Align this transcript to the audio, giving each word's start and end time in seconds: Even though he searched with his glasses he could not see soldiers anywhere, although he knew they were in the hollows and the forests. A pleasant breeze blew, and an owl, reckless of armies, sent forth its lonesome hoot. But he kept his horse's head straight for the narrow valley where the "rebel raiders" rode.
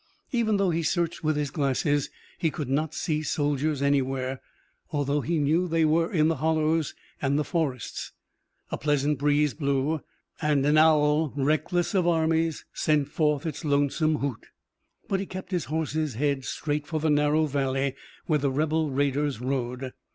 Even 0.31 0.57
though 0.57 0.71
he 0.71 0.81
searched 0.81 1.23
with 1.23 1.35
his 1.35 1.51
glasses 1.51 2.09
he 2.39 2.49
could 2.49 2.67
not 2.69 2.95
see 2.95 3.21
soldiers 3.21 3.83
anywhere, 3.83 4.41
although 4.89 5.21
he 5.21 5.37
knew 5.37 5.67
they 5.67 5.85
were 5.85 6.11
in 6.11 6.27
the 6.27 6.37
hollows 6.37 6.95
and 7.21 7.37
the 7.37 7.43
forests. 7.43 8.11
A 8.71 8.79
pleasant 8.79 9.19
breeze 9.19 9.53
blew, 9.53 10.01
and 10.41 10.65
an 10.65 10.75
owl, 10.75 11.31
reckless 11.37 11.93
of 11.93 12.07
armies, 12.07 12.65
sent 12.73 13.09
forth 13.09 13.45
its 13.45 13.63
lonesome 13.63 14.15
hoot. 14.15 14.47
But 15.07 15.19
he 15.19 15.27
kept 15.27 15.51
his 15.51 15.65
horse's 15.65 16.15
head 16.15 16.45
straight 16.45 16.87
for 16.87 16.99
the 16.99 17.11
narrow 17.11 17.45
valley 17.45 17.93
where 18.25 18.39
the 18.39 18.49
"rebel 18.49 18.89
raiders" 18.89 19.39
rode. 19.39 19.93